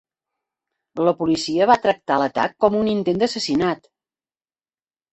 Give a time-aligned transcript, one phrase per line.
[1.07, 3.89] La policia va tractar l'atac com un intent d'assassinat.